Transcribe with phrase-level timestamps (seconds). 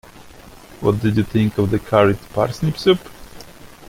[0.79, 3.07] What did you think of the curried parsnip soup?